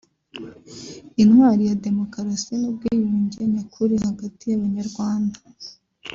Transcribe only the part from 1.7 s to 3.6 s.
demokarasi n’ubwiyunge